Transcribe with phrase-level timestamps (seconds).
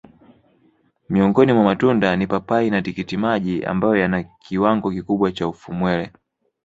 [1.09, 6.11] Miongoni mwa matunda ni papai na tikitimaji ambayo yana kiwango kikubwa cha ufumwele